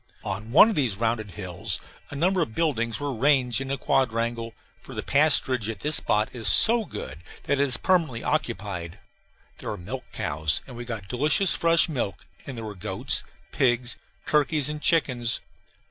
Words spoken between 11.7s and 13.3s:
milk; and there were goats,